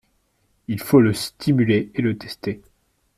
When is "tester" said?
2.17-2.63